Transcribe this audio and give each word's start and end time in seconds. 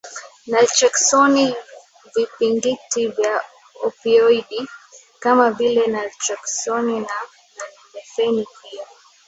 naltreksoniVipingiti 0.51 3.01
vya 3.07 3.41
opioidi 3.87 4.61
kama 5.23 5.51
vile 5.51 5.87
naltreksoni 5.87 6.99
na 6.99 7.15
nalmefeni 7.57 8.45
pia 8.61 8.85